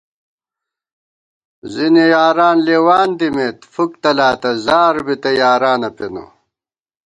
[1.73, 6.23] زِنی یاران لېوان دِمېت فُک تلاتہ زار بِتہ یارانہ پېنہ